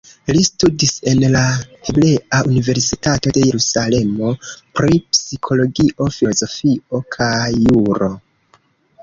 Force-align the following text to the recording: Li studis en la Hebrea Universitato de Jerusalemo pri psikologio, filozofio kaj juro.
Li 0.35 0.39
studis 0.45 0.93
en 1.09 1.19
la 1.35 1.41
Hebrea 1.89 2.39
Universitato 2.53 3.33
de 3.35 3.43
Jerusalemo 3.49 4.33
pri 4.81 4.99
psikologio, 5.19 6.09
filozofio 6.17 7.03
kaj 7.19 7.45
juro. 7.69 8.11